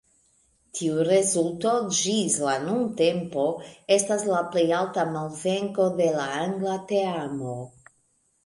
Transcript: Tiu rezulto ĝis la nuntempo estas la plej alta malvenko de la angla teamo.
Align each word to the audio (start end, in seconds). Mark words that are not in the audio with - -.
Tiu 0.77 1.01
rezulto 1.07 1.73
ĝis 1.97 2.37
la 2.45 2.55
nuntempo 2.63 3.45
estas 3.99 4.25
la 4.33 4.41
plej 4.55 4.67
alta 4.79 5.07
malvenko 5.17 5.87
de 6.01 6.09
la 6.17 6.27
angla 6.43 6.75
teamo. 6.95 7.55